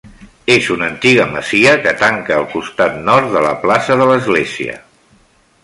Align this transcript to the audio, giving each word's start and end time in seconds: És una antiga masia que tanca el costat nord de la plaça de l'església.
És 0.51 0.69
una 0.75 0.87
antiga 0.93 1.27
masia 1.33 1.75
que 1.83 1.93
tanca 1.99 2.39
el 2.43 2.47
costat 2.55 2.97
nord 3.11 3.29
de 3.37 3.45
la 3.47 3.53
plaça 3.67 3.99
de 4.01 4.09
l'església. 4.13 4.81